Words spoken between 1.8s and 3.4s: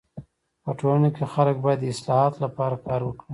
د اصلاحاتو لپاره کار وکړي.